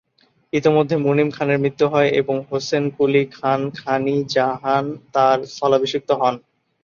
ইতোমধ্যে 0.53 0.95
মুনিম 0.97 1.29
খানের 1.31 1.59
মৃত্যু 1.59 1.85
হয় 1.87 2.09
এবং 2.21 2.35
হোসেনকুলী 2.49 3.23
খান 3.31 3.61
খান-ই-জাহান 3.77 4.85
তাঁর 5.13 5.37
স্থলাভিষিক্ত 5.47 6.09
হন। 6.21 6.35